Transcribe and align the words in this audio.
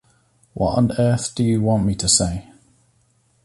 What 0.55 0.79
on 0.79 0.93
earth 0.97 1.35
do 1.35 1.43
you 1.43 1.61
want 1.61 1.85
me 1.85 1.93
to 1.93 2.07
say? 2.09 2.51